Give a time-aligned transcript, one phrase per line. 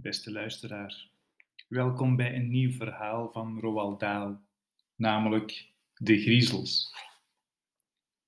[0.00, 1.08] beste luisteraar.
[1.68, 4.34] Welkom bij een nieuw verhaal van Roald Dahl,
[4.96, 6.92] namelijk De Griezels.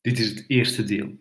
[0.00, 1.18] Dit is het eerste deel.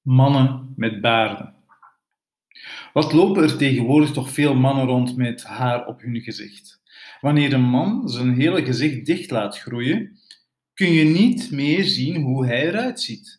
[0.00, 1.54] Mannen met baarden.
[2.92, 6.82] Wat lopen er tegenwoordig toch veel mannen rond met haar op hun gezicht?
[7.20, 10.18] Wanneer een man zijn hele gezicht dicht laat groeien,
[10.74, 13.37] kun je niet meer zien hoe hij eruit ziet.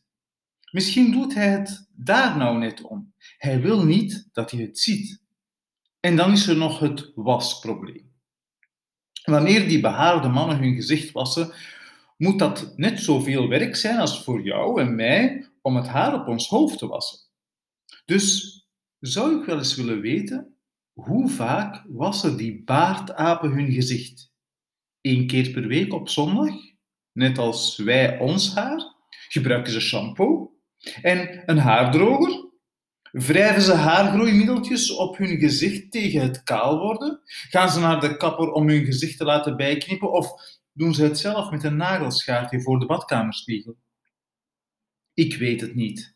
[0.72, 3.14] Misschien doet hij het daar nou net om.
[3.38, 5.24] Hij wil niet dat je het ziet.
[6.00, 8.12] En dan is er nog het wasprobleem.
[9.24, 11.54] Wanneer die behaarde mannen hun gezicht wassen,
[12.18, 16.28] moet dat net zoveel werk zijn als voor jou en mij om het haar op
[16.28, 17.20] ons hoofd te wassen.
[18.06, 18.58] Dus
[19.00, 20.56] zou ik wel eens willen weten,
[20.94, 24.32] hoe vaak wassen die baardapen hun gezicht?
[25.02, 26.56] Eén keer per week op zondag?
[27.12, 28.96] Net als wij ons haar?
[29.30, 30.59] Gebruiken ze shampoo?
[31.02, 32.48] En een haardroger?
[33.12, 37.22] Wrijven ze haargroeimiddeltjes op hun gezicht tegen het kaal worden?
[37.26, 40.12] Gaan ze naar de kapper om hun gezicht te laten bijknippen?
[40.12, 40.32] Of
[40.74, 43.78] doen ze het zelf met een nagelschaartje voor de badkamerspiegel?
[45.14, 46.16] Ik weet het niet.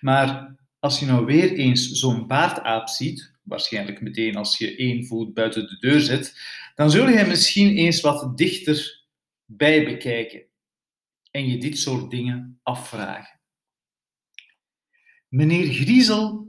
[0.00, 5.34] Maar als je nou weer eens zo'n baardaap ziet, waarschijnlijk meteen als je één voet
[5.34, 6.40] buiten de deur zet,
[6.74, 9.06] dan zul je hem misschien eens wat dichter
[9.44, 10.42] bij bekijken
[11.30, 13.41] en je dit soort dingen afvragen.
[15.32, 16.46] Meneer Griezel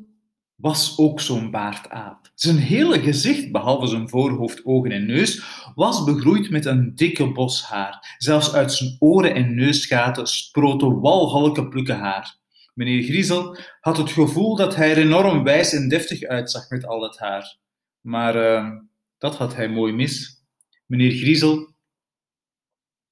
[0.56, 2.32] was ook zo'n baardaap.
[2.36, 5.44] Zijn hele gezicht, behalve zijn voorhoofd, ogen en neus,
[5.76, 8.16] was begroeid met een dikke bos haar.
[8.18, 12.38] Zelfs uit zijn oren en neusgaten sproten walgelijke plukken haar.
[12.74, 17.02] Meneer Griezel had het gevoel dat hij er enorm wijs en deftig uitzag met al
[17.02, 17.58] het haar.
[18.02, 18.72] Maar uh,
[19.18, 20.44] dat had hij mooi mis.
[20.86, 21.74] Meneer Griezel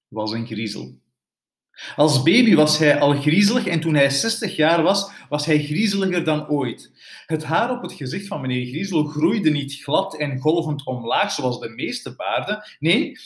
[0.07, 1.00] was een griezel.
[1.95, 6.23] Als baby was hij al griezelig en toen hij 60 jaar was, was hij griezeliger
[6.23, 6.91] dan ooit.
[7.25, 11.59] Het haar op het gezicht van meneer Griezel groeide niet glad en golvend omlaag zoals
[11.59, 12.63] de meeste baarden.
[12.79, 13.17] Nee,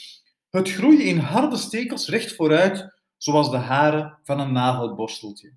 [0.50, 5.52] het groeide in harde stekels recht vooruit, zoals de haren van een nagelborsteltje.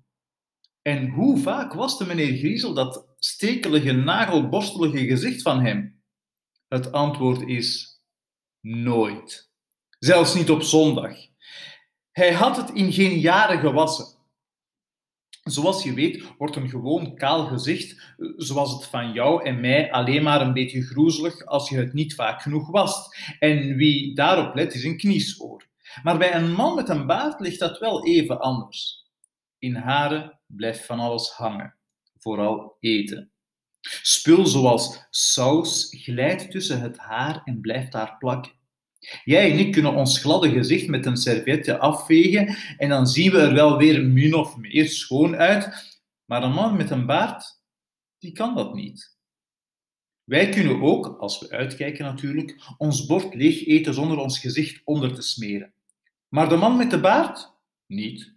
[0.82, 6.02] En hoe vaak waste meneer Griezel dat stekelige, nagelborstelige gezicht van hem?
[6.68, 8.00] Het antwoord is
[8.60, 9.50] nooit.
[9.98, 11.29] Zelfs niet op zondag.
[12.20, 14.06] Hij had het in geen jaren gewassen.
[15.42, 20.22] Zoals je weet wordt een gewoon kaal gezicht, zoals het van jou en mij, alleen
[20.22, 23.16] maar een beetje groezelig als je het niet vaak genoeg wast.
[23.38, 25.68] En wie daarop let, is een kniesoor.
[26.02, 29.06] Maar bij een man met een baard ligt dat wel even anders.
[29.58, 31.76] In haren blijft van alles hangen,
[32.18, 33.32] vooral eten.
[34.02, 38.59] Spul zoals saus glijdt tussen het haar en blijft daar plakken.
[39.24, 43.38] Jij en ik kunnen ons gladde gezicht met een servetje afvegen en dan zien we
[43.38, 47.60] er wel weer min of meer schoon uit, maar een man met een baard,
[48.18, 49.18] die kan dat niet.
[50.24, 55.14] Wij kunnen ook, als we uitkijken natuurlijk, ons bord leeg eten zonder ons gezicht onder
[55.14, 55.72] te smeren.
[56.28, 57.52] Maar de man met de baard,
[57.86, 58.32] niet.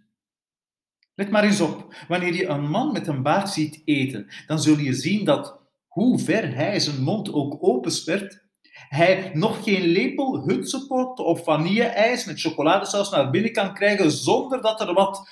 [1.14, 4.78] Let maar eens op, wanneer je een man met een baard ziet eten, dan zul
[4.78, 8.43] je zien dat, hoe ver hij zijn mond ook openspert,
[8.88, 14.80] hij nog geen lepel hutsepot of vanille-ijs met chocoladesaus naar binnen kan krijgen zonder dat
[14.80, 15.28] er wat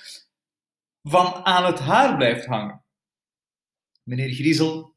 [1.01, 2.83] van aan het haar blijft hangen.
[4.03, 4.93] Meneer Griezel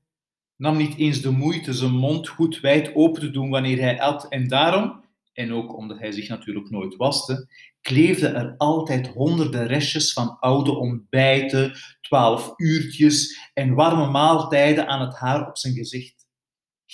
[0.57, 4.29] nam niet eens de moeite zijn mond goed wijd open te doen wanneer hij at
[4.29, 7.49] en daarom, en ook omdat hij zich natuurlijk nooit waste,
[7.81, 15.15] kleefden er altijd honderden restjes van oude ontbijten, twaalf uurtjes en warme maaltijden aan het
[15.15, 16.16] haar op zijn gezicht.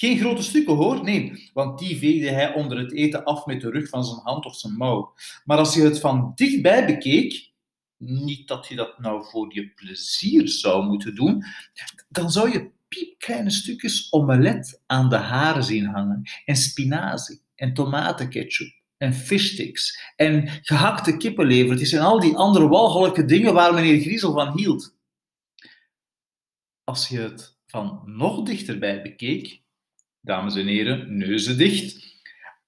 [0.03, 3.71] Geen grote stukken hoor, nee, want die veegde hij onder het eten af met de
[3.71, 5.15] rug van zijn hand of zijn mouw.
[5.45, 7.51] Maar als je het van dichtbij bekeek,
[7.97, 11.45] niet dat je dat nou voor je plezier zou moeten doen,
[12.09, 18.73] dan zou je piepkleine stukjes omelet aan de haren zien hangen, en spinazie, en tomatenketchup,
[18.97, 24.59] en fishsticks, en gehakte kippenlevertjes, en al die andere walgelijke dingen waar meneer Griezel van
[24.59, 24.97] hield.
[26.85, 29.62] Als je het van nog dichterbij bekeek,
[30.23, 32.11] dames en heren, neuzen dicht.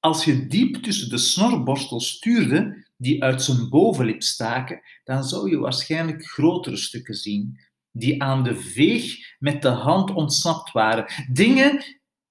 [0.00, 5.58] Als je diep tussen de snorborstels stuurde, die uit zijn bovenlip staken, dan zou je
[5.58, 7.58] waarschijnlijk grotere stukken zien,
[7.92, 11.06] die aan de veeg met de hand ontsnapt waren.
[11.32, 11.84] Dingen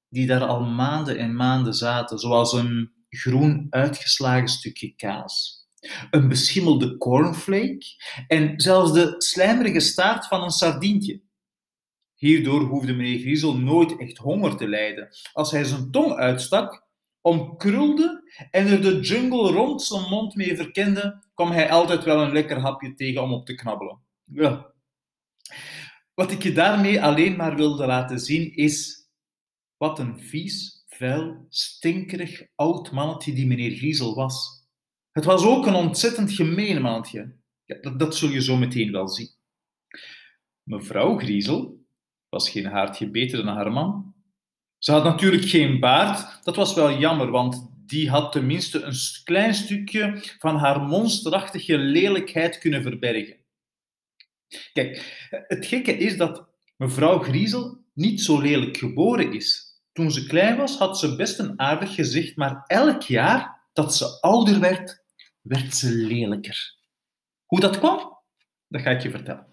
[0.09, 5.67] die daar al maanden en maanden zaten, zoals een groen uitgeslagen stukje kaas,
[6.11, 7.85] een beschimmelde cornflake
[8.27, 11.21] en zelfs de slijmerige staart van een sardientje.
[12.23, 15.09] Hierdoor hoefde meneer Griezel nooit echt honger te lijden.
[15.33, 16.87] Als hij zijn tong uitstak,
[17.21, 22.31] omkrulde en er de jungle rond zijn mond mee verkende, kwam hij altijd wel een
[22.31, 24.01] lekker hapje tegen om op te knabbelen.
[26.13, 29.07] Wat ik je daarmee alleen maar wilde laten zien is
[29.77, 34.67] wat een vies, vuil, stinkerig oud mannetje die meneer Griezel was.
[35.11, 37.35] Het was ook een ontzettend gemeen mannetje.
[37.65, 39.29] Dat, dat zul je zo meteen wel zien.
[40.63, 41.81] Mevrouw Griezel
[42.33, 44.13] was geen haartje beter dan haar man.
[44.77, 49.53] Ze had natuurlijk geen baard, dat was wel jammer, want die had tenminste een klein
[49.53, 53.37] stukje van haar monsterachtige lelijkheid kunnen verbergen.
[54.73, 56.47] Kijk, het gekke is dat
[56.77, 59.71] mevrouw Griezel niet zo lelijk geboren is.
[59.91, 64.21] Toen ze klein was, had ze best een aardig gezicht, maar elk jaar dat ze
[64.21, 65.03] ouder werd,
[65.41, 66.77] werd ze lelijker.
[67.45, 68.17] Hoe dat kwam,
[68.67, 69.52] dat ga ik je vertellen.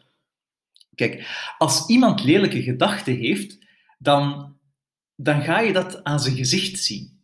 [0.94, 1.26] Kijk,
[1.58, 3.58] als iemand lelijke gedachten heeft,
[3.98, 4.56] dan,
[5.14, 7.20] dan ga je dat aan zijn gezicht zien.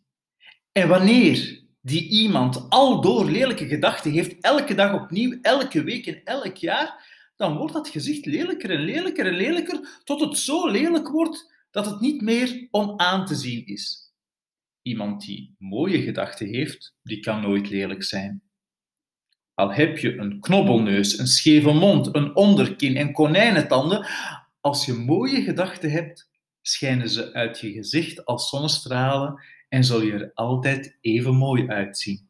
[0.73, 6.25] En wanneer die iemand al door lelijke gedachten heeft, elke dag opnieuw, elke week en
[6.25, 11.09] elk jaar, dan wordt dat gezicht lelijker en lelijker en lelijker, tot het zo lelijk
[11.09, 14.13] wordt dat het niet meer om aan te zien is.
[14.83, 18.43] Iemand die mooie gedachten heeft, die kan nooit lelijk zijn.
[19.57, 24.07] Al heb je een knobbelneus, een scheve mond, een onderkin en konijnentanden,
[24.61, 26.31] als je mooie gedachten hebt,
[26.63, 32.29] schijnen ze uit je gezicht als zonnestralen en zul je er altijd even mooi uitzien.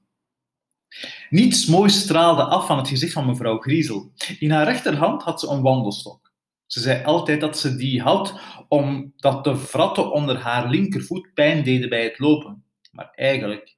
[1.30, 4.12] Niets moois straalde af van het gezicht van mevrouw Griezel.
[4.38, 6.32] In haar rechterhand had ze een wandelstok.
[6.66, 11.88] Ze zei altijd dat ze die had omdat de vratten onder haar linkervoet pijn deden
[11.88, 12.64] bij het lopen.
[12.90, 13.75] Maar eigenlijk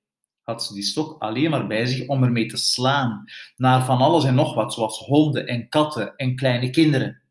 [0.48, 3.24] had ze die stok alleen maar bij zich om ermee te slaan
[3.56, 7.22] naar van alles en nog wat, zoals honden en katten en kleine kinderen.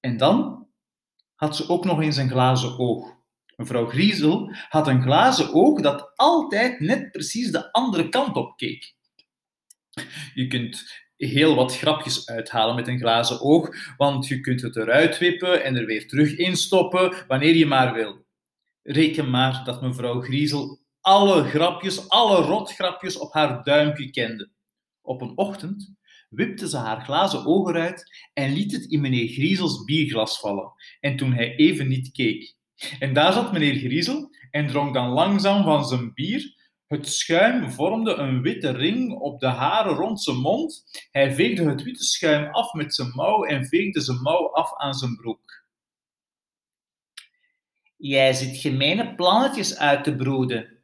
[0.00, 0.66] En dan
[1.34, 3.16] had ze ook nog eens een glazen oog.
[3.56, 8.94] Mevrouw Griezel had een glazen oog dat altijd net precies de andere kant op keek.
[10.34, 15.18] Je kunt heel wat grapjes uithalen met een glazen oog, want je kunt het eruit
[15.18, 18.24] wippen en er weer terug instoppen wanneer je maar wil.
[18.82, 24.50] Reken maar dat mevrouw Griezel alle grapjes, alle rotgrapjes op haar duimpje kende.
[25.00, 25.94] Op een ochtend
[26.28, 30.72] wipte ze haar glazen ogen uit en liet het in meneer Griezels bierglas vallen.
[31.00, 32.56] En toen hij even niet keek.
[32.98, 36.60] En daar zat meneer Griezel en dronk dan langzaam van zijn bier.
[36.86, 40.84] Het schuim vormde een witte ring op de haren rond zijn mond.
[41.10, 44.94] Hij veegde het witte schuim af met zijn mouw en veegde zijn mouw af aan
[44.94, 45.64] zijn broek.
[47.96, 50.81] Jij zit gemene plannetjes uit te broeden,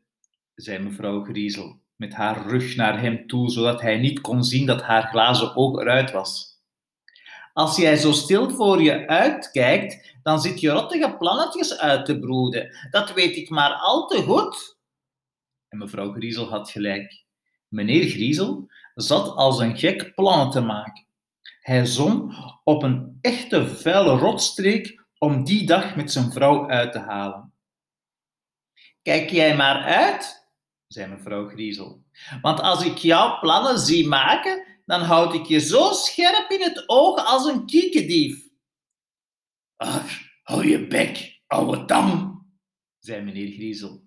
[0.61, 4.83] zei mevrouw Griezel, met haar rug naar hem toe, zodat hij niet kon zien dat
[4.83, 6.61] haar glazen oog eruit was.
[7.53, 12.89] Als jij zo stil voor je uitkijkt, dan zit je rottige plannetjes uit te broeden.
[12.91, 14.77] Dat weet ik maar al te goed.
[15.69, 17.25] En mevrouw Griezel had gelijk.
[17.69, 21.07] Meneer Griezel zat als een gek plannen te maken.
[21.61, 22.35] Hij zon
[22.65, 27.53] op een echte vuile rotstreek om die dag met zijn vrouw uit te halen.
[29.03, 30.48] Kijk jij maar uit,
[30.89, 32.05] zei mevrouw Griezel.
[32.43, 36.89] Want als ik jouw plannen zie maken, dan houd ik je zo scherp in het
[36.89, 38.47] oog als een kiekendief.
[39.77, 42.43] Ach, hou je bek, ouwe tang,
[42.99, 44.07] zei meneer Griezel.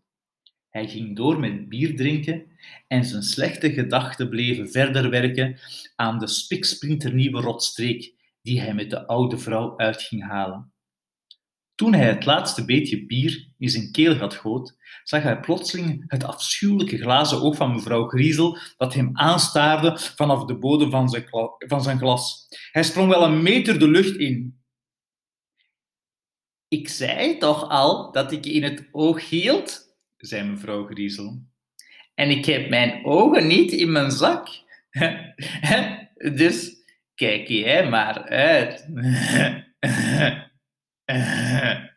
[0.69, 2.57] Hij ging door met bier drinken
[2.87, 5.59] en zijn slechte gedachten bleven verder werken
[5.95, 10.70] aan de spiksplinternieuwe rotstreek die hij met de oude vrouw uit ging halen.
[11.81, 16.23] Toen hij het laatste beetje bier in zijn keel had goot, zag hij plotseling het
[16.23, 21.25] afschuwelijke glazen oog van mevrouw Griezel dat hem aanstaarde vanaf de bodem van zijn,
[21.57, 22.47] van zijn glas.
[22.71, 24.61] Hij sprong wel een meter de lucht in.
[26.67, 31.43] Ik zei toch al dat ik je in het oog hield, zei mevrouw Griezel.
[32.15, 34.47] En ik heb mijn ogen niet in mijn zak.
[36.41, 36.71] dus
[37.15, 38.87] kijk jij maar uit.
[41.07, 41.90] Eh,